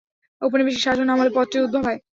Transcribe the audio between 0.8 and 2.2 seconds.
শাসনামলে পদটির উদ্ভব হয়।